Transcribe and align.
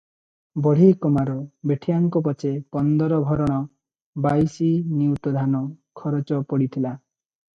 ବଢ଼େଇ, 0.67 0.93
କମାର 1.01 1.33
ବେଠିଆଙ୍କ 1.71 2.21
ପଛେ 2.27 2.53
ପନ୍ଦର 2.77 3.19
ଭରଣ 3.27 3.59
ବାଇଶି 4.27 4.69
ନଉତି 5.01 5.35
ଧାନ 5.39 5.61
ଖରଚ 6.01 6.41
ପଡିଥିଲା। 6.55 6.95